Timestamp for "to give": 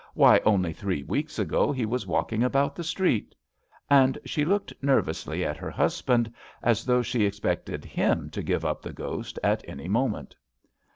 8.31-8.65